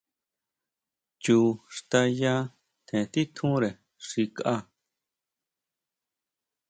[1.23, 1.35] Chu
[1.75, 2.35] xtaya
[2.85, 3.69] tjen titjure
[4.07, 4.55] xi kʼa.